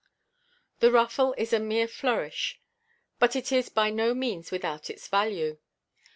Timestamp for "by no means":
3.69-4.49